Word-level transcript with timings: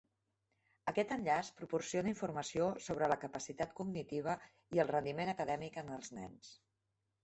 Aquest 0.91 1.13
enllaç 1.15 1.51
proporciona 1.59 2.11
informació 2.15 2.71
sobre 2.87 3.11
la 3.13 3.21
capacitat 3.27 3.79
cognitiva 3.83 4.39
i 4.77 4.85
el 4.87 4.95
rendiment 4.97 5.35
acadèmic 5.39 5.83
en 5.87 5.97
els 6.01 6.15
nens. 6.21 6.57